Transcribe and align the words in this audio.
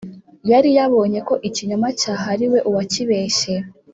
yari 0.51 0.69
yabonye 0.77 1.19
ko 1.27 1.33
ikinyoma 1.47 1.87
cyahariwe 1.99 2.57
uwakibeshye 2.69 3.53